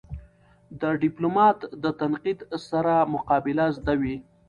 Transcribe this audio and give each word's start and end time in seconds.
د 0.81 0.83
ډيپلومات 1.01 1.57
د 1.83 1.85
تنقید 2.01 2.39
سره 2.69 2.93
مقابله 3.13 3.65
زده 3.77 3.93
وي. 4.01 4.15